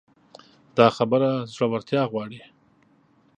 دا 0.77 0.87
خبره 0.97 1.29
زړورتيا 1.53 2.01
غواړي. 2.11 2.41